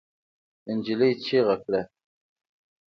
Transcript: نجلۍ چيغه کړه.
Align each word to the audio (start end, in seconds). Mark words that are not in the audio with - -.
نجلۍ 0.77 1.11
چيغه 1.23 1.55
کړه. 1.63 1.81